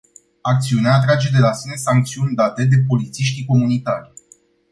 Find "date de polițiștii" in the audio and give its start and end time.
2.35-3.45